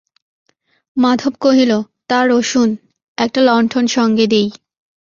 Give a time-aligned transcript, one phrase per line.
[0.97, 1.71] মাধব কহিল,
[2.09, 2.69] তা, রসুন,
[3.17, 4.47] একটা লণ্ঠন সঙ্গে দিই।